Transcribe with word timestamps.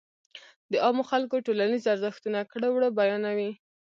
د 0.71 0.73
عامو 0.83 1.03
خلکو 1.11 1.43
ټولنيز 1.45 1.83
ارزښتونه 1.93 2.39
،کړه 2.51 2.67
وړه 2.71 2.89
بيان 2.99 3.23
وي. 3.37 3.51